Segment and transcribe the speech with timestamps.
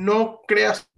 [0.00, 0.90] no creas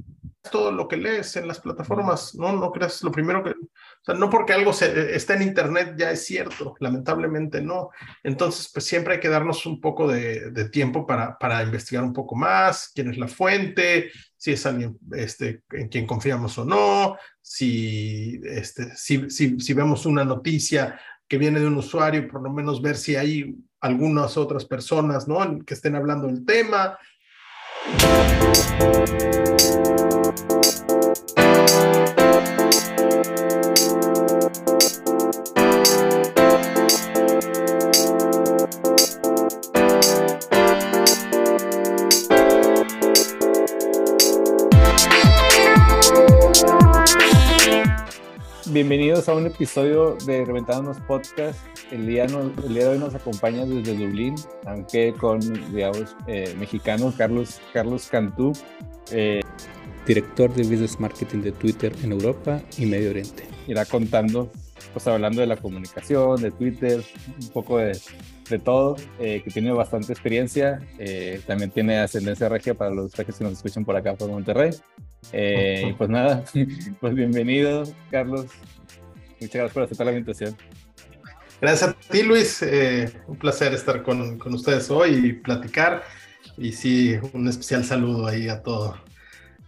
[0.50, 2.52] todo lo que lees en las plataformas, ¿no?
[2.52, 6.10] No creas lo primero que, o sea, no porque algo se, está en internet ya
[6.10, 7.90] es cierto, lamentablemente no.
[8.24, 12.12] Entonces, pues siempre hay que darnos un poco de, de tiempo para, para investigar un
[12.12, 17.16] poco más, quién es la fuente, si es alguien este, en quien confiamos o no,
[17.40, 20.98] si, este, si, si, si vemos una noticia
[21.28, 25.64] que viene de un usuario, por lo menos ver si hay algunas otras personas, ¿no?
[25.64, 26.98] Que estén hablando del tema.
[27.84, 28.52] Música
[48.72, 51.58] Bienvenidos a un episodio de Reventándonos Podcast.
[51.90, 55.40] El día, el día de hoy nos acompaña desde Dublín, aunque con,
[55.74, 58.54] digamos, eh, mexicano, Carlos, Carlos Cantú,
[59.10, 59.42] eh,
[60.06, 63.44] director de Business Marketing de Twitter en Europa y Medio Oriente.
[63.66, 64.50] Irá contando,
[64.94, 67.04] pues hablando de la comunicación, de Twitter,
[67.42, 68.00] un poco de,
[68.48, 70.80] de todo, eh, que tiene bastante experiencia.
[71.46, 74.70] también tiene ascendencia regia para los regios que nos escuchan por acá por Monterrey.
[75.30, 76.44] Eh, y pues nada,
[77.00, 78.46] pues bienvenido, Carlos.
[79.40, 80.56] Muchas gracias por aceptar la invitación.
[81.60, 82.62] Gracias a ti, Luis.
[82.62, 86.02] Eh, un placer estar con, con, ustedes hoy y platicar.
[86.56, 88.96] Y sí, un especial saludo ahí a todo,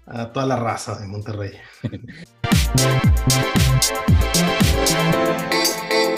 [0.07, 1.53] a toda la raza de Monterrey.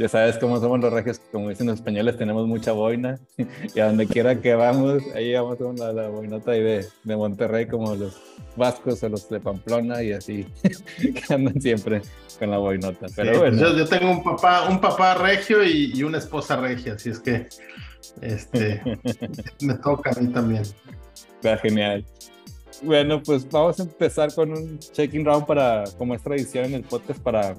[0.00, 3.20] Ya sabes cómo somos los regios, como dicen los españoles, tenemos mucha boina
[3.74, 7.16] y a donde quiera que vamos, ahí vamos con la, la boinota ahí de, de,
[7.16, 8.18] Monterrey, como los
[8.56, 10.46] vascos o los de Pamplona y así,
[10.98, 12.00] que andan siempre
[12.38, 13.08] con la boinota.
[13.14, 13.58] Pero sí, bueno.
[13.58, 17.10] Pues yo, yo, tengo un papá, un papá regio y, y una esposa regia, así
[17.10, 17.48] es que
[18.22, 18.80] este,
[19.60, 20.62] me toca a mí también.
[21.34, 22.06] Está genial.
[22.80, 26.84] Bueno, pues vamos a empezar con un checking round para, como es tradición en el
[26.84, 27.54] podcast, para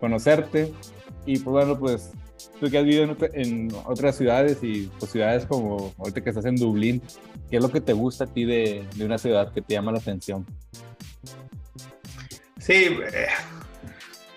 [0.00, 0.72] conocerte,
[1.26, 2.12] y pues bueno, pues
[2.60, 6.56] tú que has vivido en, otras ciudades y pues ciudades como ahorita que estás en
[6.56, 7.02] Dublín,
[7.50, 9.92] ¿qué es lo que te gusta a ti de, de una ciudad que te llama
[9.92, 10.46] la atención?
[12.58, 13.26] Sí, eh,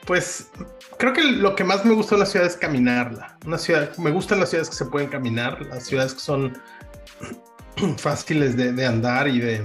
[0.06, 0.50] pues
[0.98, 3.38] creo que lo que más me gusta de una ciudad es caminarla.
[3.46, 6.58] Una ciudad, me gustan las ciudades que se pueden caminar, las ciudades que son
[7.98, 9.62] fáciles de andar y de,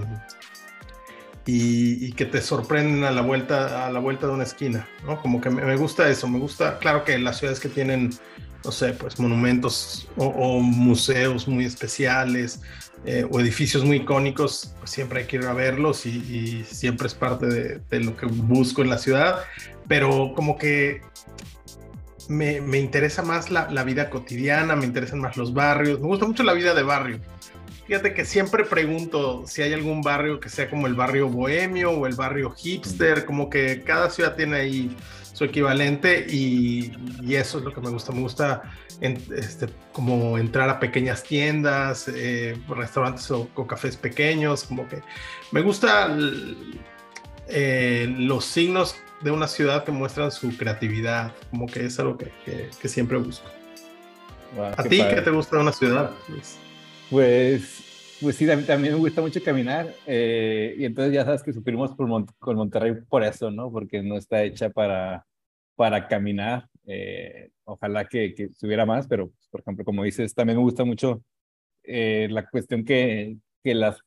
[1.47, 5.21] y, y, que te sorprenden a la vuelta a la vuelta de una esquina, ¿no?
[5.21, 8.11] Como que me, me gusta eso, me gusta, claro que las ciudades que tienen,
[8.65, 12.61] no sé, pues monumentos o, o museos muy especiales
[13.05, 17.09] eh, o edificios muy icónicos, pues siempre hay que ir a verlos y, y siempre
[17.09, 19.41] es parte de, de, lo que busco en la ciudad,
[19.89, 21.03] pero como que
[22.29, 26.27] me, me interesa más la, la vida cotidiana, me interesan más los barrios, me gusta
[26.27, 27.19] mucho la vida de barrio.
[27.93, 32.07] Fíjate que siempre pregunto si hay algún barrio que sea como el barrio bohemio o
[32.07, 34.97] el barrio hipster, como que cada ciudad tiene ahí
[35.35, 38.13] su equivalente y, y eso es lo que me gusta.
[38.13, 38.63] Me gusta
[39.03, 45.03] en, este, como entrar a pequeñas tiendas, eh, restaurantes o, o, cafés pequeños, como que
[45.51, 46.17] me gusta
[47.47, 52.33] eh, los signos de una ciudad que muestran su creatividad, como que es algo que,
[52.47, 53.51] que, que siempre busco.
[54.57, 55.17] Wow, ¿A ti padre.
[55.17, 56.11] qué te gusta de una ciudad?
[56.29, 56.57] Luis?
[57.13, 57.82] Pues,
[58.23, 62.07] pues sí, también, me gusta mucho caminar eh, y entonces ya sabes que sufrimos por
[62.07, 63.71] Mon con Monterrey por eso, ¿no?
[63.71, 65.27] Porque no está hecha para,
[65.77, 66.69] para caminar.
[66.87, 70.85] Eh, ojalá que, que subiera más, pero pues, por ejemplo, como dices, también me gusta
[70.85, 71.23] mucho
[71.85, 73.99] eh, la cuestión que, que, las,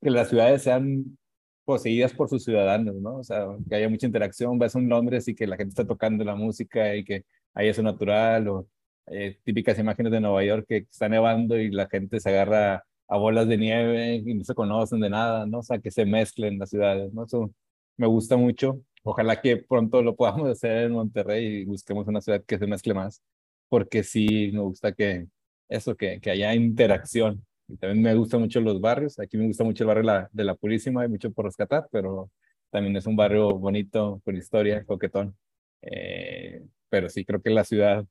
[0.00, 1.18] que las ciudades sean
[1.64, 3.16] poseídas por sus ciudadanos, ¿no?
[3.18, 5.86] O sea, que haya mucha interacción, vas a un Londres y que la gente está
[5.86, 8.68] tocando la música y que hay eso natural o
[9.06, 13.16] eh, típicas imágenes de Nueva York que está nevando y la gente se agarra a
[13.18, 15.58] bolas de nieve y no se conocen de nada, ¿no?
[15.58, 17.24] O sea, que se mezclen las ciudades, ¿no?
[17.24, 17.52] Eso
[17.96, 18.80] me gusta mucho.
[19.02, 22.94] Ojalá que pronto lo podamos hacer en Monterrey y busquemos una ciudad que se mezcle
[22.94, 23.22] más,
[23.68, 25.26] porque sí me gusta que
[25.68, 27.44] eso, que, que haya interacción.
[27.68, 29.18] Y también me gustan mucho los barrios.
[29.18, 32.30] Aquí me gusta mucho el barrio la, de la Purísima, hay mucho por rescatar, pero
[32.70, 35.36] también es un barrio bonito, con historia, coquetón.
[35.82, 38.04] Eh, pero sí, creo que la ciudad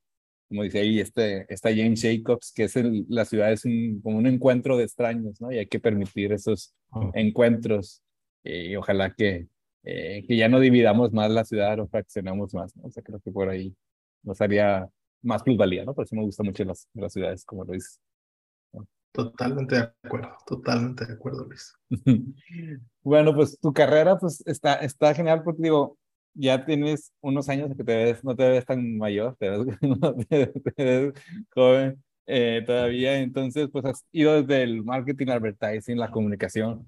[0.49, 4.17] como dice ahí este, esta James Jacobs, que es el, la ciudad es un, como
[4.17, 5.51] un encuentro de extraños, ¿no?
[5.51, 7.11] Y hay que permitir esos oh.
[7.13, 8.01] encuentros
[8.43, 9.47] y ojalá que,
[9.83, 12.87] eh, que ya no dividamos más la ciudad o fraccionamos más, ¿no?
[12.87, 13.75] O sea, creo que por ahí
[14.23, 14.89] nos haría
[15.21, 15.93] más plusvalía, ¿no?
[15.93, 17.99] Por eso me gustan mucho las, las ciudades, como lo dices.
[19.11, 21.75] Totalmente de acuerdo, totalmente de acuerdo, Luis.
[23.03, 25.97] bueno, pues tu carrera pues está, está genial porque digo,
[26.39, 29.49] ya tienes unos años que te ves, no te ves tan mayor, te
[30.77, 31.13] ves,
[31.53, 36.85] joven eh, todavía, entonces pues has ido desde el marketing, advertising, la comunicación,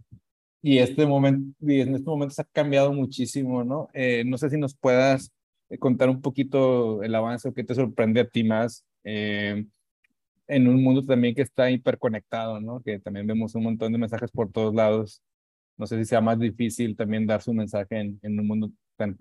[0.61, 3.89] y este momento, y en este momento se ha cambiado muchísimo, ¿no?
[3.93, 5.31] Eh, no sé si nos puedas
[5.79, 9.65] contar un poquito el avance o qué te sorprende a ti más eh,
[10.47, 12.81] en un mundo también que está hiperconectado, ¿no?
[12.81, 15.21] Que también vemos un montón de mensajes por todos lados.
[15.77, 18.71] No sé si sea más difícil también dar su mensaje en, en un mundo
[19.01, 19.17] tan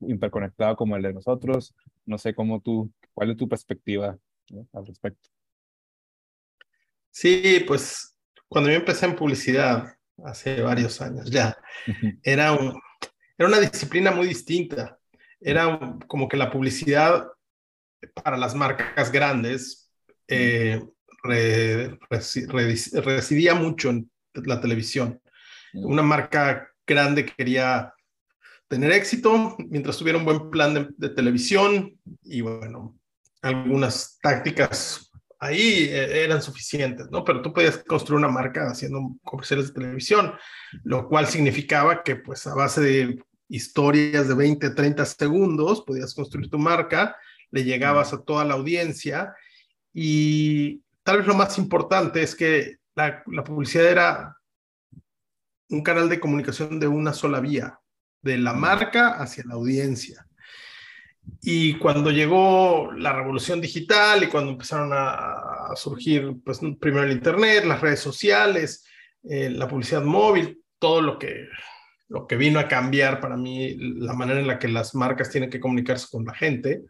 [0.00, 1.74] hiperconectado como el de nosotros.
[2.04, 4.16] No sé cómo tú, cuál es tu perspectiva
[4.72, 5.30] al respecto.
[7.10, 8.16] Sí, pues
[8.48, 9.94] cuando yo empecé en publicidad,
[10.24, 11.56] hace varios años ya,
[12.22, 12.80] era, un,
[13.38, 14.98] era una disciplina muy distinta.
[15.40, 17.26] Era como que la publicidad
[18.22, 19.90] para las marcas grandes
[20.28, 20.80] eh,
[23.02, 25.20] residía mucho en la televisión.
[25.72, 27.93] Una marca grande quería
[28.68, 32.96] tener éxito mientras tuviera un buen plan de, televisión y bueno,
[33.42, 37.24] algunas tácticas ahí eh, eran suficientes, ¿no?
[37.24, 40.32] Pero tú podías construir una marca haciendo comerciales de televisión,
[40.84, 46.48] lo cual significaba que pues a base de historias de 20, 30 segundos podías construir
[46.48, 47.16] tu marca,
[47.50, 49.34] le llegabas a toda la audiencia
[49.92, 54.36] y tal vez lo más importante es que la, la publicidad era
[55.68, 57.78] un canal de comunicación de una sola vía,
[58.24, 60.26] de la marca hacia la audiencia.
[61.40, 67.64] Y cuando llegó la revolución digital y cuando empezaron a, surgir, pues primero el Internet,
[67.64, 68.86] las redes sociales,
[69.24, 71.48] eh, la publicidad móvil, todo lo que,
[72.08, 75.50] lo que vino a cambiar para mí la manera en la que las marcas tienen
[75.50, 76.82] que comunicarse con la gente,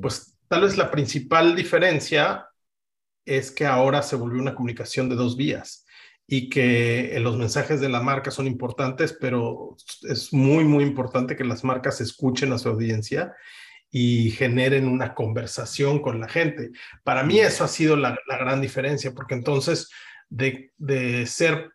[0.00, 2.46] pues tal vez la principal diferencia
[3.24, 5.86] es que ahora se volvió una comunicación de dos vías
[6.32, 9.76] y que los mensajes de la marca son importantes, pero
[10.08, 13.34] es muy, muy importante que las marcas escuchen a su audiencia
[13.90, 16.70] y generen una conversación con la gente.
[17.02, 19.90] Para mí eso ha sido la, gran diferencia, porque entonces
[20.28, 21.72] de, de ser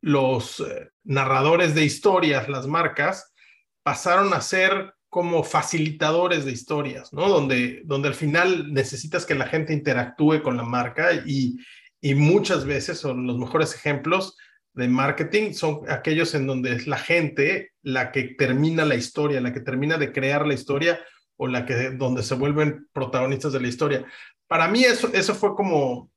[0.00, 3.34] los eh, narradores de historias, las marcas,
[3.82, 7.28] pasaron a ser como facilitadores de historias, ¿no?
[7.28, 11.58] Donde, donde al final necesitas que la gente interactúe con la marca y,
[12.00, 14.36] y muchas veces son los mejores ejemplos
[14.74, 19.52] de marketing, son aquellos en donde es la gente la que termina la historia, la
[19.52, 21.00] que termina de crear la historia
[21.36, 24.06] o la que donde se vuelven protagonistas de la historia.
[24.46, 26.10] Para mí eso, eso fue como,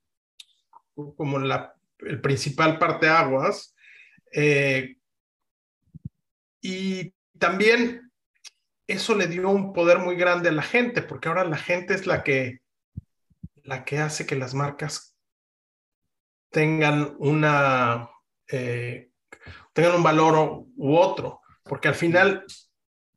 [1.16, 3.76] como la, el principal parteaguas.
[4.32, 4.96] Eh,
[6.62, 8.12] y también
[8.88, 12.06] eso le dio un poder muy grande a la gente, porque ahora la gente es
[12.06, 12.60] la que,
[13.64, 15.11] la que hace que las marcas
[16.52, 18.10] tengan una
[18.52, 19.12] eh,
[19.74, 22.46] tengan un valor u otro, porque al final,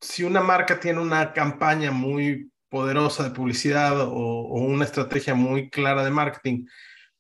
[0.01, 6.05] si una marca tiene una campaña muy poderosa de publicidad o, una estrategia muy clara
[6.05, 6.67] de marketing,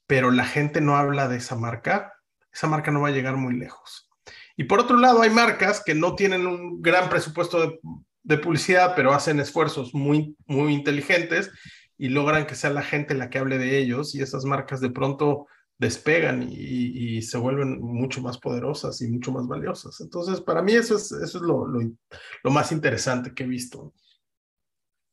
[0.06, 2.12] pero la gente no habla de esa marca,
[2.52, 4.08] esa marca no va a llegar muy lejos.
[4.56, 7.80] Y por otro lado, hay marcas que no tienen un gran presupuesto de,
[8.22, 11.50] de publicidad, pero hacen esfuerzos muy, muy inteligentes
[11.98, 14.90] y logran que sea la gente la que hable de ellos y esas marcas de
[14.90, 15.46] pronto
[15.78, 20.00] despegan y, se vuelven mucho más poderosas y mucho más valiosas.
[20.00, 23.92] Entonces, para mí eso es, eso es lo, lo, más interesante que he visto.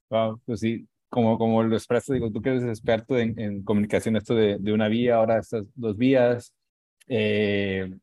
[0.10, 4.16] Wow, pues sí, como, como lo expreso, digo, tú que eres experto en, en comunicación,
[4.18, 6.54] esto de, de, una vía, ahora estas dos vías,
[7.08, 7.94] eh,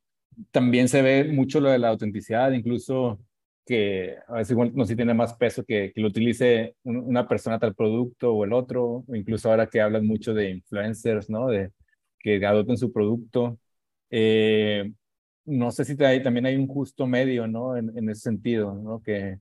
[0.51, 3.21] también se ve mucho lo de la autenticidad, incluso
[3.67, 7.75] que a veces no si tiene más peso que, que lo utilice una persona tal
[7.75, 11.49] producto o el otro, incluso ahora que hablan mucho de influencers, ¿no?
[11.49, 11.71] De,
[12.19, 13.59] que adopten su producto.
[14.11, 14.93] Eh,
[15.45, 17.77] no sé si también hay un justo medio, ¿no?
[17.77, 19.03] En, en, ese sentido, ¿no?
[19.03, 19.39] Que,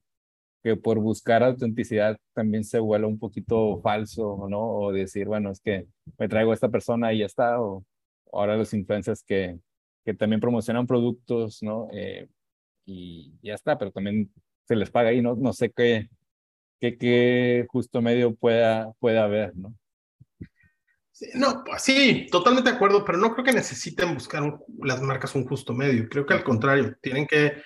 [0.84, 4.60] por buscar autenticidad también se vuelve un poquito falso, ¿no?
[4.60, 7.86] O decir, bueno, es que me traigo a esta persona y ya está, o
[8.34, 9.60] ahora los influencers que,
[10.18, 11.90] también promocionan productos, ¿no?
[11.94, 12.28] Eh,
[12.86, 14.32] y ya está, pero también
[14.66, 15.36] se les paga ahí, ¿no?
[15.36, 16.10] No sé qué,
[16.80, 19.76] qué, qué justo medio pueda, pueda haber, ¿no?
[21.34, 24.44] No, pues sí, totalmente de acuerdo, pero no creo que necesiten buscar
[24.84, 26.08] las marcas un justo medio.
[26.10, 27.62] Creo que al contrario, tienen que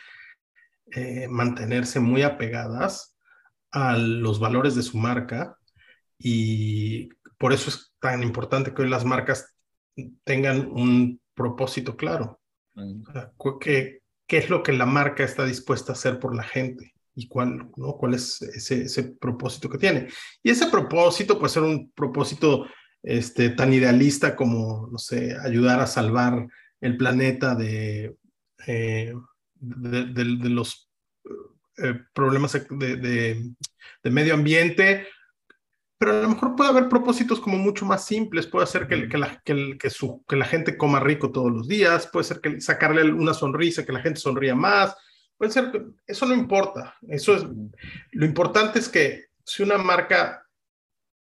[0.92, 3.18] eh, mantenerse muy apegadas
[3.72, 5.58] a los valores de su marca
[6.18, 9.56] y por eso es tan importante que hoy las marcas
[10.24, 12.40] tengan un propósito claro.
[12.74, 13.04] Mm.
[13.60, 16.94] ¿qué, ¿Qué es lo que la marca está dispuesta a hacer por la gente?
[17.14, 17.98] y cuál, ¿no?
[17.98, 20.08] cuál es ese, ese, propósito que tiene.
[20.42, 22.66] Y ese propósito puede ser un propósito
[23.04, 26.48] este, tan idealista como, no sé, ayudar a salvar
[26.80, 28.16] el planeta de,
[28.68, 29.14] eh,
[29.56, 30.90] de, los
[32.14, 32.96] problemas de,
[34.04, 35.08] de, medio ambiente,
[35.98, 39.18] pero a lo mejor puede haber propósitos como mucho más simples, puede ser que, que,
[39.18, 42.60] la, que, que, su, que la gente coma rico todos los días, puede ser que
[42.60, 44.96] sacarle una sonrisa, que la gente sonría más,
[45.38, 45.72] puede ser,
[46.08, 47.46] eso no importa, eso es,
[48.12, 50.41] lo importante es que si una marca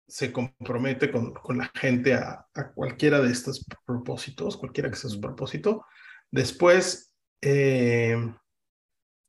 [0.08, 5.10] se compromete con, con la gente a, a, cualquiera de estos propósitos, cualquiera que sea
[5.10, 5.84] su propósito,
[6.30, 8.16] después eh,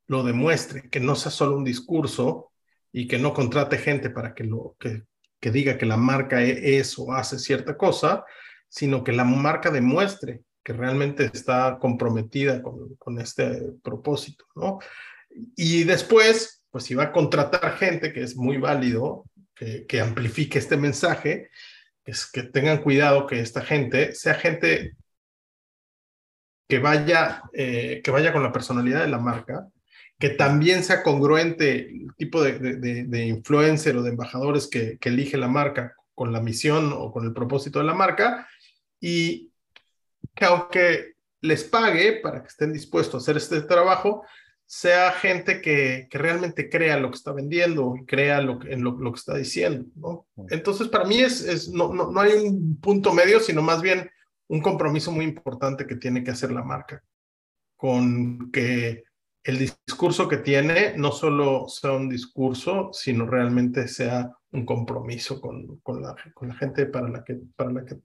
[0.07, 2.51] lo demuestre, que no sea solo un discurso
[2.91, 5.03] y que no contrate gente para que, lo, que,
[5.39, 8.23] que diga que la marca e-, es o hace cierta cosa,
[8.69, 14.79] sino que la marca demuestre que realmente está comprometida con, con este propósito, ¿no?
[15.55, 19.23] Y después, pues si va a contratar gente, que es muy válido,
[19.57, 21.49] que, que amplifique este mensaje,
[22.05, 24.95] es que tengan cuidado que esta gente sea gente
[26.67, 29.67] que vaya, eh, que vaya con la personalidad de la marca,
[30.19, 35.09] que también sea congruente el tipo de, de, de influencer o de embajadores que, que,
[35.09, 38.47] elige la marca con la misión o con el propósito de la marca
[38.99, 39.51] y
[40.33, 44.25] que aunque les pague para que estén dispuestos a hacer este trabajo,
[44.69, 48.91] sea gente que, que realmente crea lo que está vendiendo y crea lo en lo,
[48.91, 49.85] lo, que está diciendo.
[49.95, 50.27] ¿no?
[50.49, 54.09] Entonces, para mí es, es no, no, no hay un punto medio, sino más bien
[54.49, 57.01] un compromiso muy importante que tiene que hacer la marca
[57.77, 59.05] con que
[59.43, 65.77] el discurso que tiene no solo sea un discurso, sino realmente sea un compromiso con,
[65.77, 67.95] con, la, con la, gente para la que, para la que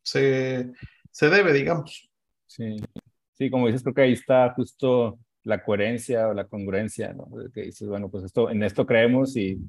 [0.00, 0.70] se,
[1.10, 2.08] se debe, digamos.
[2.46, 2.76] Sí.
[3.32, 7.28] sí, como dices, creo que ahí está justo la coherencia o la congruencia, ¿no?
[7.52, 9.60] Que dices, bueno, pues esto, en esto creemos y,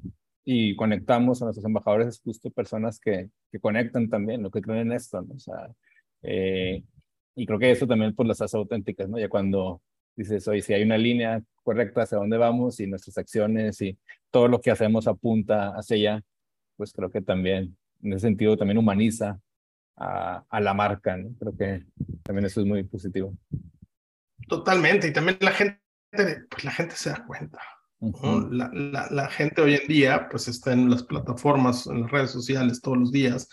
[0.44, 4.88] y conectamos a nuestros embajadores, es justo personas que, que conectan también, lo que creen
[4.88, 5.34] en esto, ¿no?
[5.34, 5.70] O sea,
[6.22, 6.82] eh,
[7.34, 9.18] y creo que eso también pues las hace auténticas, ¿no?
[9.18, 9.82] Ya cuando
[10.16, 13.98] dices, oye, si hay una línea correcta hacia dónde vamos y nuestras acciones y
[14.30, 16.22] todo lo que hacemos apunta hacia allá,
[16.76, 19.38] pues creo que también, en ese sentido, también humaniza
[19.96, 21.34] a, a la marca, ¿no?
[21.38, 21.84] Creo que
[22.22, 23.34] también eso es muy positivo.
[24.48, 25.80] Totalmente, y también la gente,
[26.50, 27.60] pues la gente se da cuenta.
[27.98, 28.50] Uh -huh.
[28.50, 32.30] la, la, la, gente hoy en día, pues está en las plataformas, en las redes
[32.30, 33.48] sociales todos los días,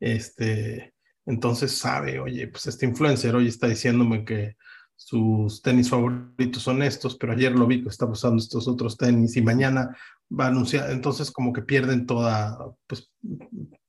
[0.00, 0.94] este,
[1.26, 4.56] entonces sabe, oye, pues este influencer hoy está diciéndome que
[4.96, 9.36] sus tenis favoritos son estos, pero ayer lo vi que estaba usando estos otros tenis
[9.36, 9.96] y mañana
[10.30, 13.12] va a anunciar, entonces como que pierden toda, pues,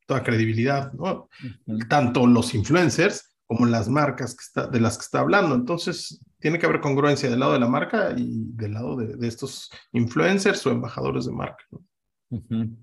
[0.05, 1.29] toda credibilidad, ¿no?
[1.67, 1.87] Uh -huh.
[1.87, 5.55] Tanto los influencers como las marcas que está, de las que está hablando.
[5.55, 9.27] Entonces tiene que haber congruencia del lado de la marca y del lado de, de
[9.27, 11.65] estos influencers o embajadores de marca.
[11.71, 11.81] ¿no?
[12.29, 12.77] Uh -huh.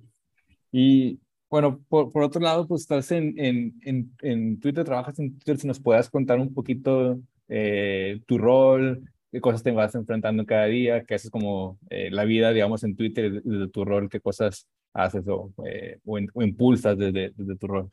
[0.73, 5.39] Y bueno, por, por, otro lado, pues estás en, en, en, en, Twitter, trabajas en
[5.39, 9.01] Twitter, si nos puedas contar un poquito eh, tu rol,
[9.31, 12.97] qué cosas te vas enfrentando cada día, qué haces como eh, la vida, digamos, en
[12.97, 17.69] Twitter, desde tu rol, qué cosas haces o, eh, o, o impulsas desde, desde tu
[17.69, 17.89] rol.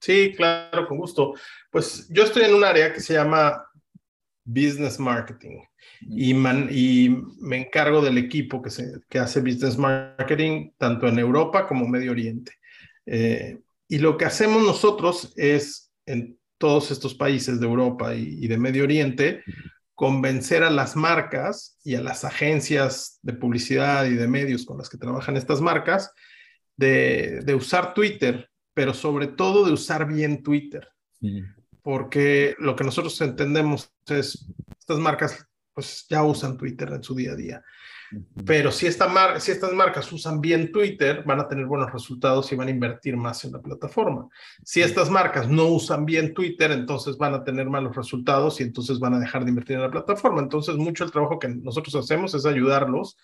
[0.00, 1.34] Sí, claro, con gusto.
[1.70, 3.66] Pues yo estoy en un área que se llama
[4.44, 5.60] Business Marketing
[6.00, 11.18] y, man, y me encargo del equipo que, se, que hace Business Marketing tanto en
[11.18, 12.52] Europa como Medio Oriente.
[13.06, 18.48] Eh, y lo que hacemos nosotros es en todos estos países de Europa y, y,
[18.48, 19.42] de Medio Oriente
[19.94, 24.88] convencer a las marcas y a las agencias de publicidad y de medios con las
[24.88, 26.12] que trabajan estas marcas
[26.76, 30.88] de, de usar Twitter, pero sobre todo de usar bien Twitter.
[31.20, 31.42] Sí
[31.82, 34.46] porque lo que nosotros entendemos es,
[34.78, 37.62] estas marcas pues ya usan Twitter en su día a día.
[38.44, 42.50] Pero si, esta mar si estas marcas usan bien Twitter, van a tener buenos resultados
[42.50, 44.28] y van a invertir más en la plataforma.
[44.64, 48.98] Si estas marcas no usan bien Twitter, entonces van a tener malos resultados y entonces
[48.98, 50.42] van a dejar de invertir en la plataforma.
[50.42, 53.16] Entonces, mucho el trabajo que nosotros hacemos es ayudarlos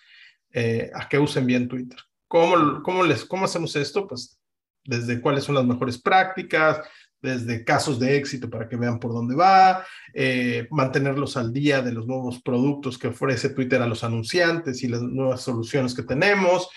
[0.52, 1.98] eh, a que usen bien Twitter.
[2.28, 4.06] ¿Cómo, cómo, les, ¿Cómo hacemos esto?
[4.06, 4.38] Pues
[4.84, 6.80] desde cuáles son las mejores prácticas,
[7.22, 11.92] desde casos de éxito para que vean por dónde va, eh, mantenerlos al día de
[11.92, 16.68] los nuevos productos que ofrece Twitter a los anunciantes y las nuevas soluciones que tenemos.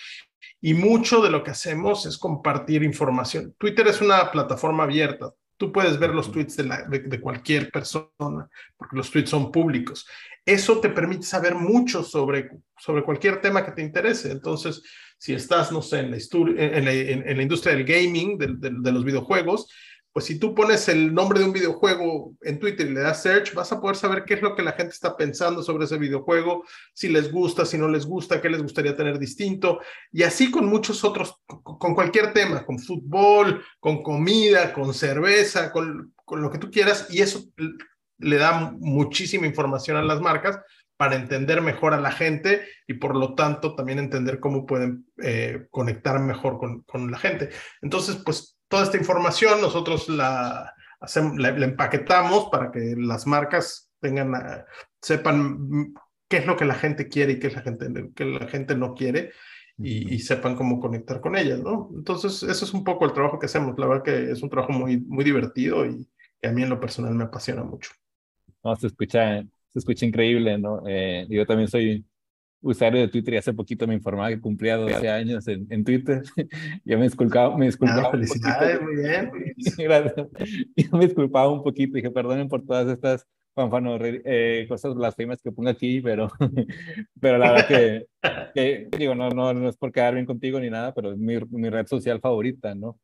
[0.61, 3.55] Y mucho de lo que hacemos es compartir información.
[3.57, 5.33] Twitter es una plataforma abierta.
[5.57, 9.51] Tú puedes ver los tweets de, la, de, de cualquier persona, porque los tweets son
[9.51, 10.05] públicos.
[10.45, 14.31] Eso te permite saber mucho sobre, sobre cualquier tema que te interese.
[14.31, 14.81] Entonces,
[15.17, 18.71] si estás, no sé, en la, en la, en la industria del gaming, de, de,
[18.79, 19.67] de los videojuegos,
[20.11, 23.53] pues si tú pones el nombre de un videojuego en Twitter y le das search,
[23.53, 26.65] vas a poder saber qué es lo que la gente está pensando sobre ese videojuego,
[26.93, 29.79] si les gusta, si no les gusta, qué les gustaría tener distinto,
[30.11, 36.13] y así con muchos otros, con cualquier tema, con fútbol, con comida, con cerveza, con,
[36.25, 37.43] con lo que tú quieras, y eso
[38.17, 40.59] le da muchísima información a las marcas
[40.99, 45.67] para entender mejor a la gente y por lo tanto también entender cómo pueden eh,
[45.71, 47.51] conectar mejor con, con, la gente.
[47.81, 54.33] Entonces, pues toda esta información nosotros la, hacemos, la, empaquetamos para que las marcas tengan,
[54.35, 54.63] eh,
[55.01, 55.93] sepan
[56.29, 58.75] qué es lo que la gente quiere y qué es la gente, que la gente
[58.75, 59.31] no quiere.
[59.81, 61.89] Y, y, sepan cómo conectar con ellas, ¿no?
[61.95, 63.79] Entonces, eso es un poco el trabajo que hacemos.
[63.79, 66.05] La verdad que es un trabajo muy, muy divertido y,
[66.41, 67.91] que a mí en lo personal me apasiona mucho.
[68.63, 70.83] No, se escucha, se escucha increíble, ¿no?
[70.87, 72.05] Eh, yo también soy
[72.61, 76.23] usuario de Twitter y hace poquito me informaba que cumplía 12 años en, en Twitter.
[76.85, 78.07] yo me disculpaba, me disculpaba.
[78.07, 79.31] Ah, felicidades, muy bien.
[79.77, 80.27] Gracias.
[80.75, 83.25] Yo me disculpaba un poquito, dije, perdonen por todas estas
[83.55, 86.29] fanfano, eh, cosas blasfemas que pongo aquí, pero,
[87.19, 88.07] pero la verdad que,
[88.53, 91.37] que, digo, no, no, no es por quedar bien contigo ni nada, pero es mi,
[91.51, 92.97] mi red social favorita, ¿no?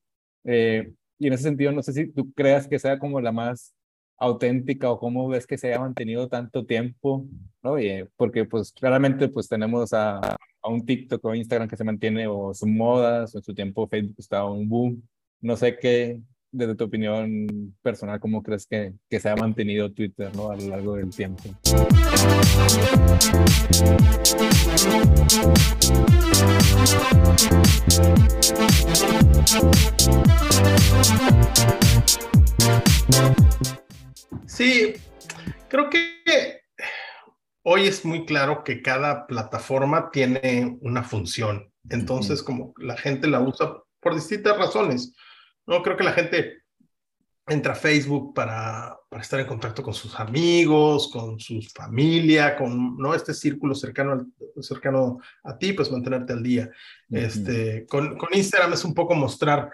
[0.45, 3.74] Eh, y en ese sentido, no sé si tú creas que sea como la más
[4.17, 7.25] auténtica o cómo ves que se haya mantenido tanto tiempo,
[7.61, 7.75] ¿no?
[8.15, 12.53] porque pues claramente pues tenemos a, a, un TikTok o Instagram que se mantiene o
[12.53, 15.03] son modas, o en su tiempo Facebook estaba un boom.
[15.41, 20.33] No sé qué, desde tu opinión personal, cómo crees que, que se ha mantenido Twitter,
[20.35, 20.51] ¿no?
[20.51, 21.43] A lo largo del tiempo.
[34.45, 34.93] Sí,
[35.69, 36.61] creo que
[37.63, 41.71] hoy es muy claro que cada plataforma tiene una función.
[41.89, 45.13] Entonces, como la gente la usa por distintas razones.
[45.65, 46.63] No creo que la gente
[47.47, 52.97] entra a Facebook para, para estar en contacto con sus amigos, con su familia, con
[52.97, 53.13] ¿no?
[53.13, 54.27] este círculo cercano,
[54.61, 56.69] cercano a ti, pues mantenerte al día.
[57.09, 59.71] este, con, con Instagram es un poco mostrar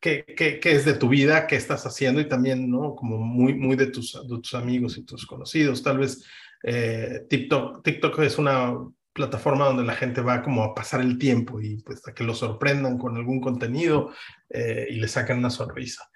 [0.00, 2.94] qué, qué, qué, es de tu vida, qué estás haciendo y también, ¿no?
[2.94, 5.82] Como muy, muy de tus, de tus amigos y tus conocidos.
[5.82, 6.24] Tal vez
[6.62, 8.74] eh, TikTok, TikTok es una
[9.12, 12.34] plataforma donde la gente va como a pasar el tiempo y pues a que lo
[12.34, 14.12] sorprendan con algún contenido
[14.48, 16.08] eh, y le sacan una sonrisa.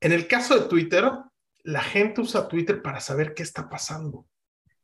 [0.00, 1.10] En el caso de Twitter,
[1.64, 4.26] la gente usa Twitter para saber qué está pasando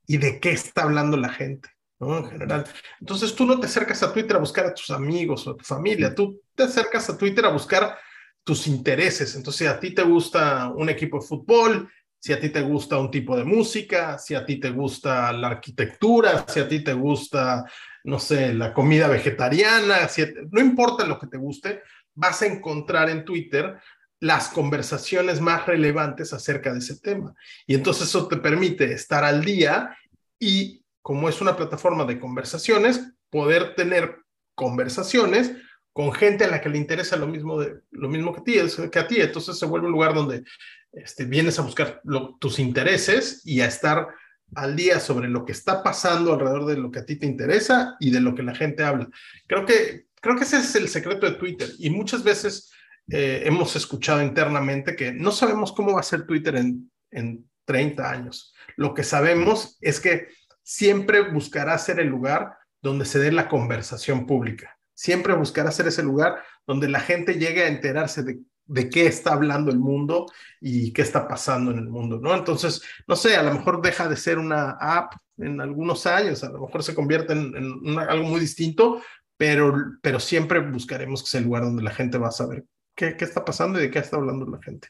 [0.07, 1.70] y de qué está hablando la gente.
[2.00, 2.18] ¿no?
[2.18, 2.64] En general.
[3.00, 5.64] Entonces tú no te acercas a Twitter a buscar a tus amigos o a tu
[5.64, 7.96] familia, tú te acercas a Twitter a buscar
[8.44, 9.35] tus intereses.
[9.37, 12.98] Entonces, si a ti te gusta un equipo de fútbol, si a ti te gusta
[12.98, 16.92] un tipo de música, si a ti te gusta la arquitectura, si a ti te
[16.92, 17.64] gusta,
[18.05, 21.83] no sé, la comida vegetariana, si, no importa lo que te guste,
[22.14, 23.76] vas a encontrar en Twitter
[24.20, 27.35] las conversaciones más relevantes acerca de ese tema.
[27.66, 29.96] Y entonces eso te permite estar al día
[30.38, 33.00] y como es una plataforma de conversaciones,
[33.31, 34.18] poder tener
[34.55, 35.52] conversaciones
[35.92, 39.20] con gente a la que le interesa lo mismo, de, lo mismo que, a ti.
[39.20, 40.44] Entonces se vuelve un lugar donde
[40.92, 42.02] este, vienes a buscar
[42.38, 44.09] tus intereses y a estar
[44.55, 47.96] al día sobre lo que está pasando alrededor de lo que a ti te interesa
[48.00, 49.09] y de lo que la gente habla.
[49.46, 52.70] Creo que, creo que ese es el secreto de Twitter y muchas veces
[53.11, 58.11] eh, hemos escuchado internamente que no sabemos cómo va a ser Twitter en, en 30
[58.11, 58.55] años.
[58.76, 60.28] Lo que sabemos es que
[60.62, 66.04] siempre buscará ser el lugar donde se dé la conversación pública siempre buscar hacer ese
[66.04, 70.26] lugar donde la gente llegue a enterarse de, de, qué está hablando el mundo
[70.60, 72.32] y qué está pasando en el mundo, ¿no?
[72.36, 76.50] Entonces, no sé, a lo mejor deja de ser una app en algunos años, a
[76.50, 79.02] lo mejor se convierte en, en algo muy distinto,
[79.36, 83.16] pero, pero siempre buscaremos que sea el lugar donde la gente va a saber qué,
[83.16, 84.86] qué está pasando y de qué está hablando la gente.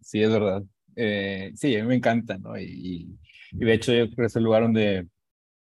[0.00, 0.64] Sí, es verdad.
[0.96, 2.58] Eh, sí, a mí me encanta, ¿no?
[2.58, 3.16] Y,
[3.52, 5.06] y, de hecho yo creo que es el lugar donde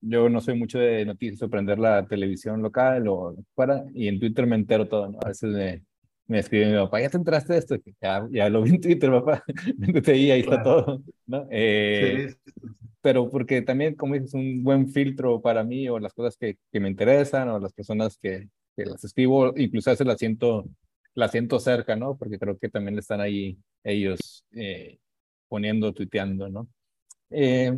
[0.06, 4.20] yo no soy mucho de noticias o prender la televisión local o para, y en
[4.20, 5.20] Twitter me entero todo, ¿no?
[5.24, 5.84] A veces me,
[6.28, 7.76] me escribe mi papá, ¿ya te enteraste de esto?
[8.02, 9.44] Ya, ya lo vi en Twitter, papá,
[10.08, 11.48] ahí, ahí está todo, ¿no?
[11.50, 12.34] Eh,
[13.02, 16.80] pero porque también, como dices, un buen filtro para mí o las cosas que, que
[16.80, 20.66] me interesan o las personas que, que las escribo, incluso a veces las siento,
[21.14, 22.18] las siento cerca, ¿no?
[22.18, 25.00] Porque creo que también están ahí ellos eh,
[25.48, 26.68] poniendo, tuiteando, ¿no?
[27.30, 27.78] Eh,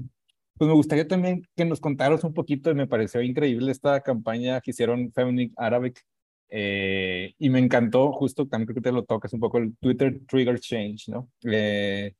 [0.57, 4.71] pues me gustaría también que nos contaras un poquito, me pareció increíble esta campaña que
[4.71, 6.01] hicieron Feminine Arabic,
[6.49, 10.21] eh, y me encantó, justo también creo que te lo tocas un poco, el Twitter
[10.27, 11.29] Trigger Change, ¿no?
[11.43, 12.13] Eh,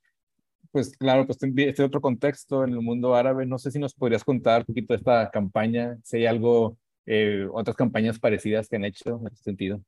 [0.70, 4.24] pues claro, pues este otro contexto en el mundo árabe, no sé si nos podrías
[4.24, 8.84] contar un poquito de esta campaña, si hay algo, eh, otras campañas parecidas que han
[8.84, 9.80] hecho en ese sentido.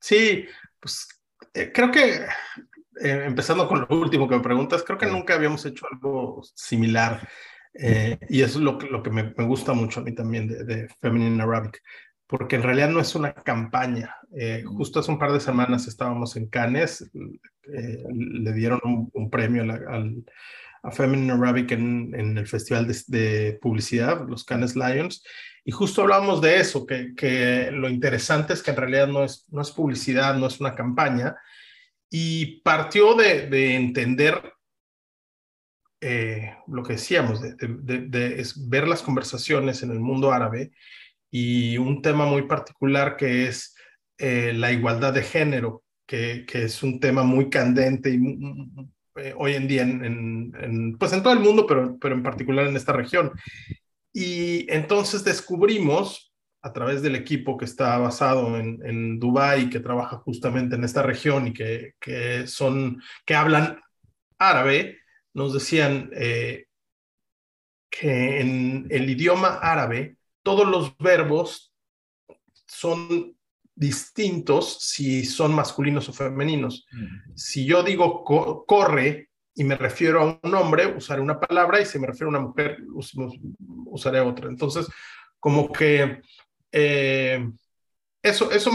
[0.00, 0.46] Sí,
[0.80, 1.08] pues
[1.72, 2.26] creo que
[3.00, 7.28] eh, empezando con lo último que me preguntas, creo que nunca habíamos hecho algo similar.
[7.74, 10.64] Eh, y eso es lo, lo que me, me, gusta mucho a mí también de,
[10.64, 11.82] de, Feminine Arabic,
[12.26, 14.14] porque en realidad no es una campaña.
[14.36, 17.10] Eh, justo hace un par de semanas estábamos en Cannes,
[17.64, 20.24] le dieron un, un premio al,
[20.84, 25.24] a Feminine Arabic en, en el festival de, de, publicidad, los Cannes Lions,
[25.64, 29.46] y justo hablábamos de eso, que, que, lo interesante es que en realidad no es,
[29.50, 31.34] no es publicidad, no es una campaña,
[32.16, 34.40] y partió de, de entender
[36.00, 40.70] eh, lo que decíamos, de, ver las conversaciones en el mundo árabe
[41.28, 43.74] y un tema muy particular que es
[44.18, 48.20] eh, la igualdad de género, que, es un tema muy candente y
[49.16, 52.92] eh, hoy en día en, pues en todo el mundo, pero en particular en esta
[52.92, 53.32] región.
[54.12, 56.32] Y entonces descubrimos
[56.64, 61.02] a través del equipo que está basado en, en Dubái, que trabaja justamente en esta
[61.02, 63.82] región y que, que, son, que hablan
[64.38, 64.98] árabe,
[65.34, 66.64] nos decían eh,
[67.90, 71.74] que en el idioma árabe todos los verbos
[72.66, 73.36] son
[73.74, 76.86] distintos si son masculinos o femeninos.
[76.92, 77.34] Mm.
[77.34, 81.84] Si yo digo co corre y me refiero a un hombre, usaré una palabra y
[81.84, 83.12] si me refiero a una mujer, us
[83.84, 84.48] usaré otra.
[84.48, 84.88] Entonces,
[85.38, 86.22] como que
[86.76, 87.48] eh,
[88.20, 88.70] eso, eso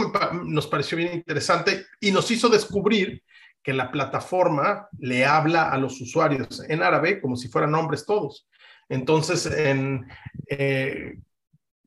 [0.45, 3.23] nos pareció bien interesante y nos hizo descubrir
[3.61, 8.47] que la plataforma le habla a los usuarios en árabe como si fueran hombres todos.
[8.87, 10.07] Entonces, en
[10.47, 11.17] eh,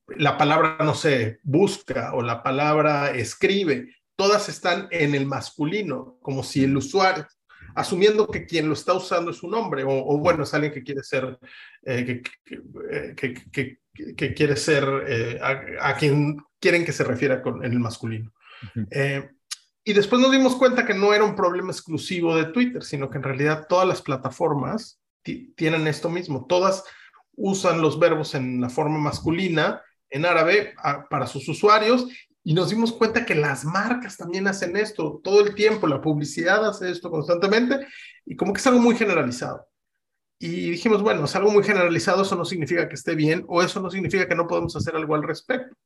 [0.09, 6.43] la palabra, no sé, busca o la palabra escribe, todas están en el masculino, como
[6.43, 7.27] si el usuario,
[7.75, 11.03] asumiendo que quien lo está usando es un hombre, o, bueno, es alguien que quiere
[11.03, 11.39] ser,
[11.85, 12.23] eh,
[13.51, 13.79] que,
[14.17, 18.33] quiere ser eh, a, a, quien quieren que se refiera con, en el masculino.
[18.63, 18.89] Uh -huh.
[18.91, 19.31] eh,
[19.85, 23.19] y después nos dimos cuenta que no era un problema exclusivo de Twitter, sino que
[23.19, 25.01] en realidad todas las plataformas
[25.57, 26.47] tienen esto mismo.
[26.47, 26.85] Todas
[27.35, 32.07] usan los verbos en la forma masculina, en árabe, a, para sus usuarios.
[32.45, 35.89] Y nos dimos cuenta que las marcas también hacen esto todo el tiempo.
[35.89, 37.87] La publicidad hace esto constantemente
[38.25, 39.67] y como que es algo muy generalizado.
[40.43, 43.81] Y dijimos, bueno, es algo muy generalizado, eso no significa que esté bien o eso
[43.81, 45.77] no significa que no podemos hacer algo al respecto.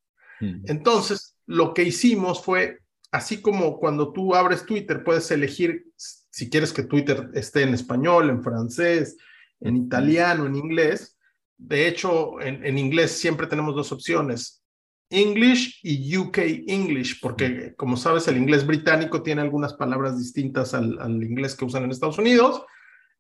[0.40, 0.62] Mm.
[0.64, 2.79] Entonces, lo que hicimos fue
[3.12, 8.31] así como cuando tú abres Twitter, puedes elegir si quieres que Twitter esté en español,
[8.31, 9.19] en francés,
[9.61, 11.19] en italiano, en inglés.
[11.59, 14.64] De hecho, en, en inglés siempre tenemos dos opciones,
[15.11, 20.99] English y UK English, porque como sabes, el inglés británico tiene algunas palabras distintas al,
[20.99, 22.62] al, inglés que usan en Estados Unidos.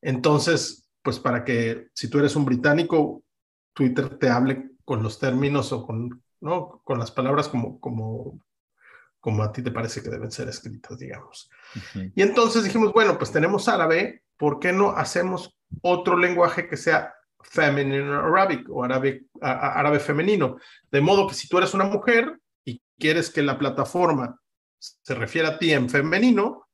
[0.00, 3.22] Entonces, pues para que si tú eres un británico,
[3.72, 6.80] Twitter te hable con los términos o con, ¿no?
[6.82, 8.40] con las palabras como, como
[9.20, 11.48] como a ti te parece que deben ser escritas, digamos.
[11.76, 12.12] Uh -huh.
[12.16, 17.14] Y entonces dijimos, bueno, pues tenemos árabe, ¿por qué no hacemos otro lenguaje que sea
[17.40, 20.56] feminine Arabic o árabe, árabe femenino?
[20.90, 24.40] De modo que si tú eres una mujer y quieres que la plataforma
[24.78, 26.66] se refiera a ti en femenino,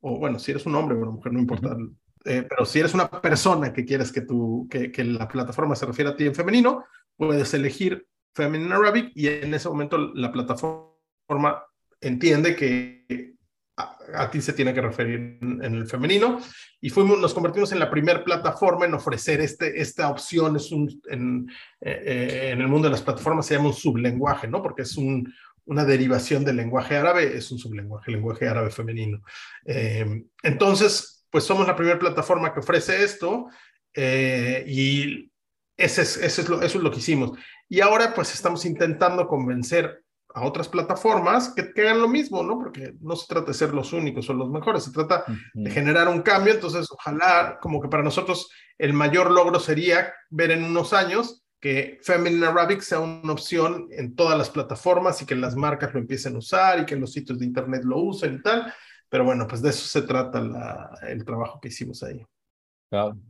[0.00, 1.96] o bueno, si eres un hombre o una mujer, no importa, uh -huh.
[2.26, 5.86] Eh, pero si eres una persona que quieres que, tu, que, que la plataforma se
[5.86, 6.84] refiera a ti en femenino,
[7.16, 11.64] puedes elegir feminine Arabic y en ese momento la plataforma
[12.00, 13.34] entiende que
[13.78, 16.40] a, a, ti se tiene que referir en, en, el femenino
[16.80, 20.88] y fuimos, nos convertimos en la primera plataforma en ofrecer este, esta opción, es un,
[21.08, 21.46] en,
[21.80, 24.62] eh, en, el mundo de las plataformas se llama un sublenguaje, ¿no?
[24.62, 25.32] Porque es un,
[25.66, 29.22] una derivación del lenguaje árabe, es un sublenguaje, el lenguaje árabe femenino.
[29.64, 33.48] Eh, entonces, pues somos la primera plataforma que ofrece esto
[33.92, 35.30] eh, y
[35.76, 37.32] ese es, ese es lo, eso es lo que hicimos.
[37.68, 42.56] Y ahora pues estamos intentando convencer a otras plataformas que, que, hagan lo mismo, ¿no?
[42.56, 45.64] Porque no se trata de ser los únicos o los mejores, se trata uh -huh.
[45.64, 50.52] de generar un cambio, entonces ojalá como que para nosotros el mayor logro sería ver
[50.52, 55.34] en unos años que Feminine Arabic sea una opción en todas las plataformas y que
[55.34, 58.42] las marcas lo empiecen a usar y que los sitios de internet lo usen y
[58.42, 58.72] tal,
[59.08, 62.24] pero bueno, pues de eso se trata la, el trabajo que hicimos ahí.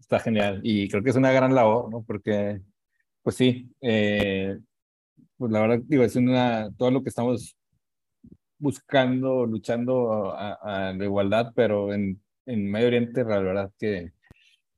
[0.01, 2.03] Está genial y creo que es una gran labor, ¿no?
[2.03, 2.61] Porque,
[3.23, 4.59] pues sí, eh,
[5.37, 7.57] pues la verdad, digo, es una, todo lo que estamos
[8.59, 14.13] buscando, luchando a, a la igualdad, pero en, en Medio Oriente, la verdad que,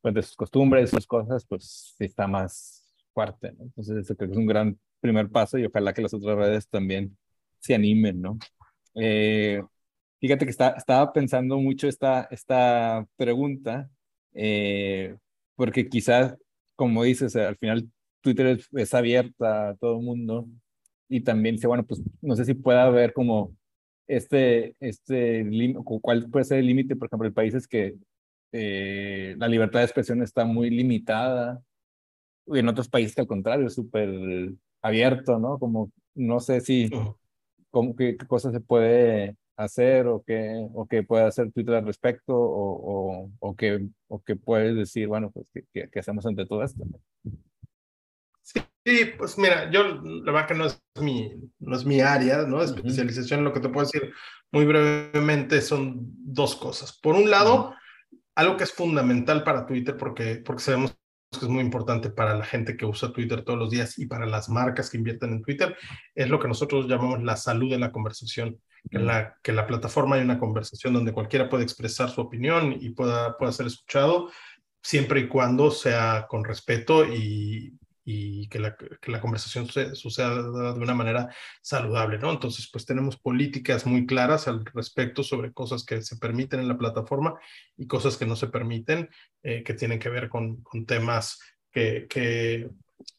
[0.01, 3.65] pues de sus costumbres, sus cosas, pues está más fuerte, ¿no?
[3.65, 6.69] Entonces, eso creo que es un gran primer paso y ojalá que las otras redes
[6.69, 7.17] también
[7.61, 8.39] se animen, ¿no?
[8.95, 9.63] Eh,
[10.21, 13.91] fíjate que está, estaba pensando mucho esta, esta pregunta,
[14.35, 15.17] eh,
[15.57, 16.37] porque quizás,
[16.77, 20.47] como dices, al final Twitter es, es, abierta a todo el mundo
[21.09, 23.57] y también dice, bueno, pues no sé si pueda haber como
[24.07, 25.47] este, este
[26.03, 27.95] cuál puede ser el límite, por ejemplo, en países que
[28.53, 31.63] eh, la libertad de expresión está muy limitada
[32.47, 34.53] y en otros países que al contrario es súper
[34.83, 35.59] abierto, ¿no?
[35.59, 36.91] Como no sé si,
[37.71, 41.85] como qué, qué cosa se puede hacer o qué, o qué puede hacer Twitter al
[41.85, 46.47] respecto o, o, o, qué, o qué puedes decir, bueno, pues, ¿qué, qué, hacemos ante
[46.47, 46.85] todo esto?
[48.43, 52.63] Sí, pues mira, yo la verdad que no es mi, no es mi área, ¿no?
[52.63, 54.15] Especialización, lo que te puedo decir
[54.53, 56.97] muy brevemente son dos cosas.
[56.97, 57.75] Por un lado,
[58.37, 60.97] algo que es fundamental para Twitter, porque, porque sabemos
[61.31, 64.27] que es muy importante para la gente que usa Twitter todos los días y para
[64.27, 65.77] las marcas que invierten en Twitter,
[66.15, 68.59] es lo que nosotros llamamos la salud de la conversación,
[68.91, 72.91] que, la, que la plataforma hay una conversación donde cualquiera puede expresar su opinión y
[72.91, 74.31] pueda, pueda ser escuchado,
[74.83, 77.75] siempre y cuando sea con respeto y,
[78.11, 81.29] y que la, que la conversación suceda de una manera
[81.61, 82.31] saludable, ¿no?
[82.33, 86.79] Entonces, pues tenemos políticas muy claras al respecto sobre cosas que se permiten en la
[86.79, 87.39] plataforma
[87.77, 89.11] y cosas que no se permiten,
[89.43, 91.39] eh, que tienen que ver con, temas
[91.71, 92.71] que, que,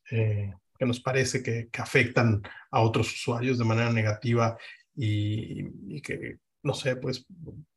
[0.09, 4.57] eh, nos parece que, afectan a otros usuarios de manera negativa
[4.95, 7.27] y, que no sé, pues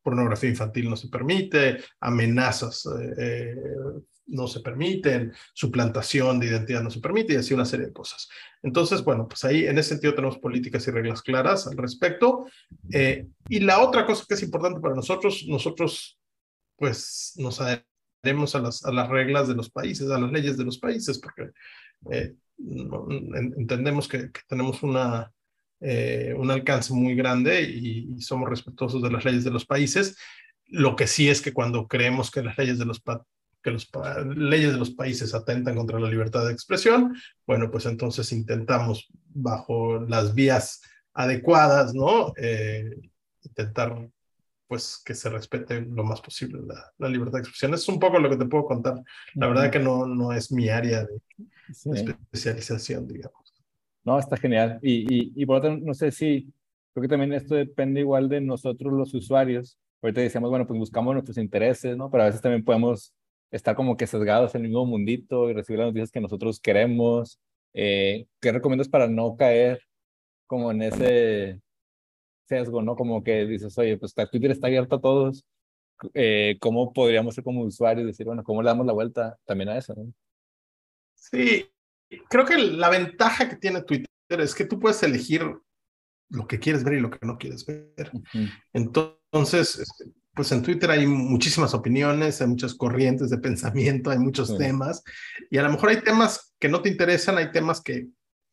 [0.02, 3.54] pornografía infantil no se permite, amenazas eh,
[4.26, 8.28] no se permiten, suplantación de identidad no se permite y así una serie de cosas.
[8.62, 12.46] Entonces, bueno, pues ahí en ese sentido tenemos políticas y reglas claras al respecto.
[12.92, 16.18] Eh, y la otra cosa que es importante para nosotros, nosotros
[16.76, 20.64] pues nos adheremos a las, a las reglas de los países, a las leyes de
[20.64, 21.50] los países, porque
[22.10, 22.34] eh,
[23.56, 25.32] entendemos que, tenemos una,
[25.80, 30.16] eh, un alcance muy grande y, somos respetuosos de las leyes de los países.
[30.66, 33.00] Lo que sí es que cuando creemos que las leyes de los
[33.62, 33.88] que las
[34.36, 37.14] leyes de los países atentan contra la libertad de expresión,
[37.46, 40.82] bueno, pues entonces intentamos bajo las vías
[41.14, 42.32] adecuadas, ¿no?
[42.36, 42.90] Eh,
[43.42, 44.08] intentar
[44.66, 47.74] pues que se respete lo más posible la, la, libertad de expresión.
[47.74, 49.02] Es un poco lo que te puedo contar.
[49.34, 51.20] La verdad que no, no es mi área de,
[51.68, 53.52] especialización, digamos.
[54.02, 54.78] No, está genial.
[54.80, 56.50] Y, y, y por otro, no sé si,
[56.94, 59.78] creo que también esto depende igual de nosotros los usuarios.
[60.00, 62.10] Ahorita decíamos, bueno, pues buscamos nuestros intereses, ¿no?
[62.10, 63.14] Pero a veces también podemos
[63.52, 67.38] estar como que sesgados en el mismo mundito y recibir las noticias que nosotros queremos.
[67.74, 69.80] Eh, ¿Qué recomiendas para no caer
[70.46, 71.60] como en ese
[72.48, 72.96] sesgo, no?
[72.96, 75.44] Como que dices, oye, pues Twitter está abierto a todos.
[76.14, 79.78] Eh, ¿Cómo podríamos ser como usuarios decir, bueno, cómo le damos la vuelta también a
[79.78, 79.94] eso?
[79.94, 80.12] ¿no?
[81.14, 81.70] Sí,
[82.28, 85.42] creo que la ventaja que tiene Twitter es que tú puedes elegir
[86.30, 88.10] lo que quieres ver y lo que no quieres ver.
[88.12, 88.50] Uh -huh.
[88.72, 94.48] Entonces, este, pues en Twitter hay muchísimas opiniones, hay muchas corrientes de pensamiento, hay muchos
[94.48, 94.58] sí.
[94.58, 95.02] temas,
[95.50, 98.08] y a lo mejor hay temas que no te interesan, hay temas que,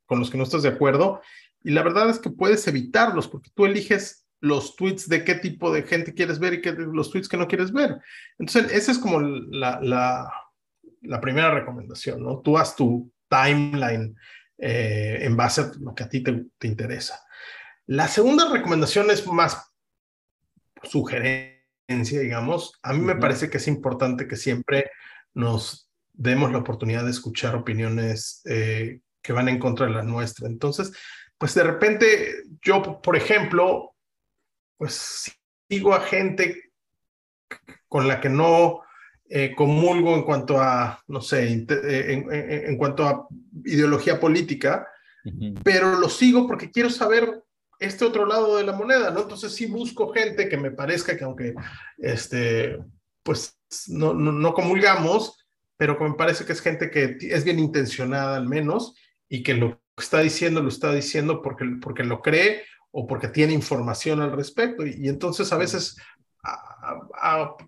[0.06, 1.22] con los que no estás de acuerdo,
[1.64, 5.72] y la verdad es que puedes evitarlos porque tú eliges los tweets de qué tipo
[5.72, 7.98] de gente quieres ver y qué, los tweets que no quieres ver.
[8.38, 10.32] Entonces, esa es como la, la,
[11.02, 12.40] la primera recomendación, ¿no?
[12.40, 14.16] Tú haz tu timeline
[14.58, 17.22] eh, en base a lo que a ti te, te interesa.
[17.88, 19.74] La segunda recomendación es más
[20.84, 21.59] sugerente
[21.98, 24.92] digamos, a mí me parece que es importante que siempre
[25.34, 30.48] nos demos la oportunidad de escuchar opiniones eh, que van en contra de la nuestra.
[30.48, 30.92] Entonces,
[31.38, 33.96] pues de repente yo, por ejemplo,
[34.78, 35.32] pues
[35.70, 36.72] sigo a gente
[37.88, 38.82] con la que no
[39.30, 43.28] eh, comulgo en cuanto a, no sé, en, en, en cuanto a
[43.64, 44.88] ideología política,
[45.26, 45.62] uh -huh.
[45.64, 47.44] pero lo sigo porque quiero saber
[47.80, 49.22] este otro lado de la moneda, ¿no?
[49.22, 51.56] Entonces sí busco gente que me parezca que aunque,
[51.98, 52.78] este,
[53.24, 55.46] pues no, no, no comulgamos,
[55.78, 58.96] pero que me parece que es gente que es bien intencionada al menos
[59.30, 63.30] y que lo que está diciendo lo está diciendo porque, porque lo cree o porque
[63.30, 64.86] tiene información al respecto.
[64.86, 65.98] Y, entonces a veces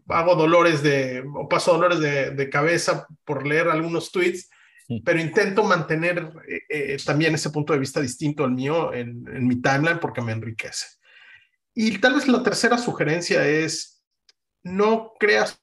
[0.06, 4.50] hago dolores de, o paso dolores de cabeza por leer algunos tweets
[5.00, 9.62] pero intento mantener eh, eh, también ese punto de vista distinto al mío en, mi
[9.62, 10.88] timeline porque me enriquece.
[11.74, 14.04] Y tal vez la tercera sugerencia es,
[14.64, 15.62] no creas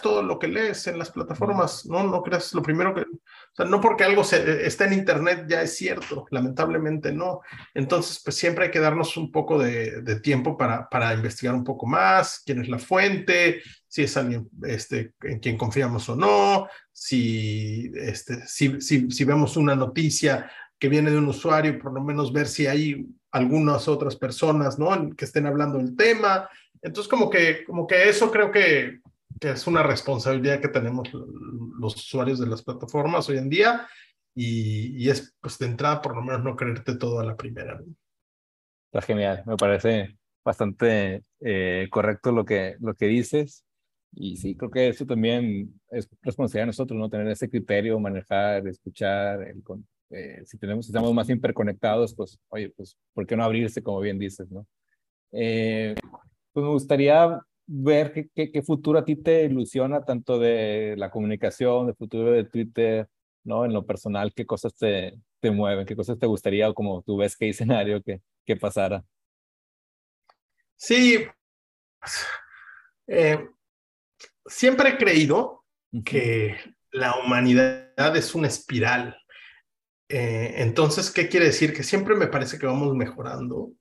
[0.00, 3.66] todo lo que lees en las plataformas, no, no creas lo primero que, o sea,
[3.66, 7.42] no porque algo se, está en internet ya es cierto, lamentablemente no.
[7.74, 11.64] Entonces, pues siempre hay que darnos un poco de, de tiempo para, para investigar un
[11.64, 13.60] poco más, quién es la fuente,
[13.92, 19.58] si es alguien este, en quien confiamos o no, si, este, si, si, si, vemos
[19.58, 24.16] una noticia que viene de un usuario, por lo menos ver si hay algunas otras
[24.16, 25.10] personas ¿no?
[25.14, 26.48] que estén hablando del tema.
[26.80, 29.00] Entonces, como que, como que eso creo que,
[29.38, 33.86] que es una responsabilidad que tenemos los usuarios de las plataformas hoy en día
[34.34, 37.78] y, y, es, pues, de entrada, por lo menos no creerte todo a la primera.
[38.90, 43.66] Está genial, me parece bastante eh, correcto lo que, lo que dices.
[44.14, 47.08] Y sí, creo que eso también es responsabilidad de nosotros, ¿no?
[47.08, 49.62] Tener ese criterio, manejar, escuchar, el,
[50.10, 54.18] eh, si tenemos, estamos más hiperconectados, pues, oye, pues, ¿por qué no abrirse, como bien
[54.18, 54.66] dices, ¿no?
[55.32, 55.94] Eh,
[56.52, 61.86] pues me gustaría ver qué, qué, futuro a ti te ilusiona, tanto de la comunicación,
[61.86, 63.08] de futuro de Twitter,
[63.44, 63.64] ¿no?
[63.64, 67.16] En lo personal, qué cosas te, te mueven, qué cosas te gustaría o como tú
[67.16, 69.02] ves qué escenario que, que pasara.
[70.76, 71.24] Sí,
[73.06, 73.38] eh,
[74.46, 75.64] siempre he creído
[76.04, 76.56] que
[76.90, 79.16] la humanidad es una espiral.
[80.08, 81.74] Eh, entonces, ¿qué quiere decir?
[81.74, 83.72] Que siempre me parece que vamos mejorando,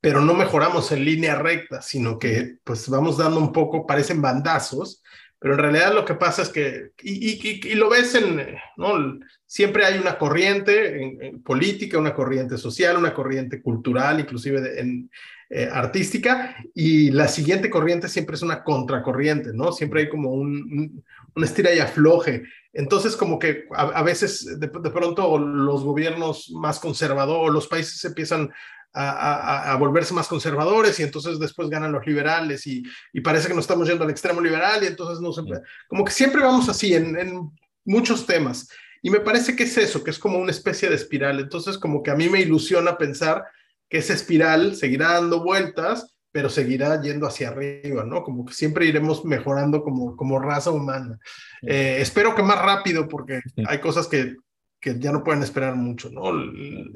[0.00, 5.02] pero no mejoramos en línea recta, sino que pues vamos dando un poco, parecen bandazos,
[5.40, 9.18] pero en realidad lo que pasa es que, y, lo ves en, ¿no?
[9.46, 15.10] Siempre hay una corriente en, política, una corriente social, una corriente cultural, inclusive en,
[15.50, 19.72] eh, artística, y la siguiente corriente siempre es una contracorriente, ¿no?
[19.72, 21.02] Siempre hay como un,
[21.34, 22.42] un, estira y afloje.
[22.72, 28.50] Entonces, como que a, veces de, de, pronto los gobiernos más conservadores, los países empiezan
[28.94, 32.82] a, volverse más conservadores y entonces después ganan los liberales y,
[33.22, 35.42] parece que nos estamos yendo al extremo liberal y entonces no se
[35.88, 37.50] como que siempre vamos así en,
[37.84, 38.68] muchos temas
[39.00, 42.02] y me parece que es eso, que es como una especie de espiral, entonces como
[42.02, 43.44] que a mí me ilusiona pensar
[43.88, 48.22] que esa espiral seguirá dando vueltas, pero seguirá yendo hacia arriba, ¿no?
[48.22, 51.18] Como que siempre iremos mejorando como, como raza humana.
[51.62, 54.36] Eh, espero que más rápido porque hay cosas que,
[54.78, 56.30] que ya no pueden esperar mucho, ¿no?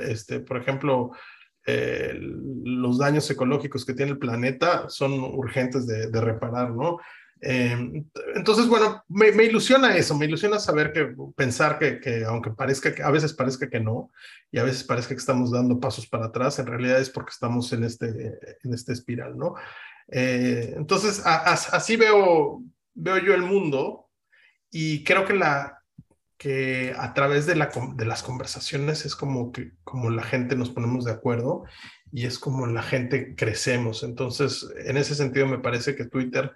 [0.00, 1.12] Este, por ejemplo,
[1.66, 6.98] eh, los daños ecológicos que tiene el planeta son urgentes de, reparar, ¿no?
[7.40, 12.94] Eh, entonces, bueno, me, ilusiona eso, me ilusiona saber que, pensar que, que, aunque parezca
[12.94, 14.11] que a veces parezca que no,
[14.51, 17.72] y a veces parezca que estamos dando pasos para atrás, en realidad es porque estamos
[17.72, 18.07] en este,
[18.62, 19.55] en este espiral, ¿no?
[20.09, 22.62] Eh, entonces, así veo,
[22.94, 24.09] veo yo el mundo
[24.70, 25.81] y creo que la,
[26.42, 30.70] que a través de, la, de las conversaciones es como que como la gente nos
[30.70, 31.62] ponemos de acuerdo
[32.11, 34.02] y es como la gente crecemos.
[34.02, 36.50] Entonces, en ese sentido me parece que Twitter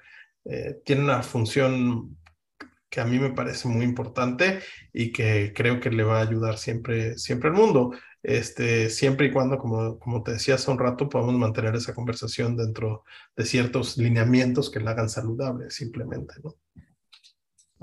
[0.45, 2.19] eh, tiene una función
[2.91, 4.59] que a mí me parece muy importante
[4.93, 7.93] y que creo que le va a ayudar siempre, siempre al mundo.
[8.25, 12.57] Este, siempre y cuando, como, como te decía hace un rato, podamos mantener esa conversación
[12.57, 13.05] dentro
[13.37, 16.57] de ciertos lineamientos que la hagan saludable, simplemente, ¿no?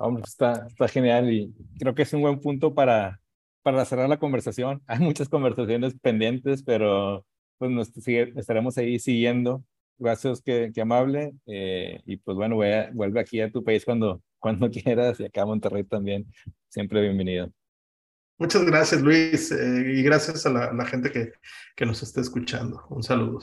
[0.04, 3.22] Hombre, está, está genial y creo que es un buen punto para,
[3.62, 4.84] para cerrar la conversación.
[4.88, 7.26] Hay muchas conversaciones pendientes, pero
[7.58, 9.64] pues nos estaremos ahí siguiendo.
[9.98, 11.34] Gracias, que, que amable.
[11.46, 15.46] Eh, y pues bueno, vuelve aquí a tu país cuando, cuando quieras y acá a
[15.46, 16.26] Monterrey también.
[16.68, 17.50] Siempre bienvenido.
[18.38, 21.32] Muchas gracias, Luis, eh, y gracias a la, la, gente que,
[21.78, 22.84] que nos está escuchando.
[22.90, 23.40] Un saludo.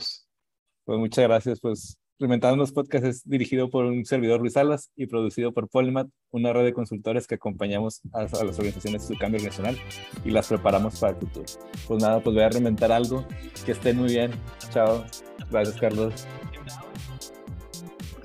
[0.85, 5.07] Pues muchas gracias, pues Implementando los Podcasts es dirigido por un servidor Luis Salas y
[5.07, 9.41] producido por Polymath, una red de consultores que acompañamos a, las organizaciones de su cambio
[9.43, 9.75] nacional
[10.23, 11.45] y las preparamos para el futuro.
[11.87, 13.25] Pues nada, pues voy a reinventar algo.
[13.65, 14.29] Que estén muy bien.
[14.69, 15.03] Chao.
[15.49, 16.27] Gracias, Carlos.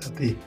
[0.05, 0.37] A ti.